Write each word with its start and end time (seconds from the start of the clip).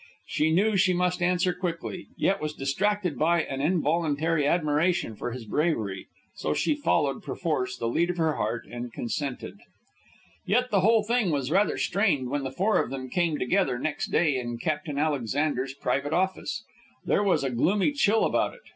She 0.25 0.49
knew 0.51 0.75
she 0.77 0.93
must 0.95 1.21
answer 1.21 1.53
quickly, 1.53 2.07
yet 2.17 2.41
was 2.41 2.55
distracted 2.55 3.19
by 3.19 3.43
an 3.43 3.61
involuntary 3.61 4.47
admiration 4.47 5.15
for 5.15 5.29
his 5.31 5.45
bravery. 5.45 6.07
So 6.33 6.55
she 6.55 6.73
followed, 6.73 7.21
perforce, 7.21 7.77
the 7.77 7.85
lead 7.85 8.09
of 8.09 8.17
her 8.17 8.33
heart, 8.33 8.65
and 8.65 8.91
consented. 8.91 9.59
Yet 10.43 10.71
the 10.71 10.79
whole 10.81 11.03
thing 11.03 11.29
was 11.29 11.51
rather 11.51 11.77
strained 11.77 12.31
when 12.31 12.43
the 12.43 12.49
four 12.51 12.81
of 12.81 12.89
them 12.89 13.09
came 13.11 13.37
together, 13.37 13.77
next 13.77 14.07
day, 14.07 14.37
in 14.39 14.57
Captain 14.57 14.97
Alexander's 14.97 15.75
private 15.75 16.13
office. 16.13 16.63
There 17.05 17.21
was 17.21 17.43
a 17.43 17.51
gloomy 17.51 17.91
chill 17.91 18.25
about 18.25 18.55
it. 18.55 18.61